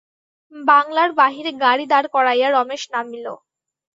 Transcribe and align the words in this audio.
বাংলার 0.53 1.09
বাহিরে 1.19 1.51
গাড়ি 1.63 1.85
দাঁড় 1.91 2.07
করাইয়া 2.15 2.47
রমেশ 2.49 2.83
নামিল। 2.93 3.25